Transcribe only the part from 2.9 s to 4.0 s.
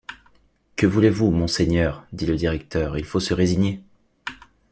il faut se résigner.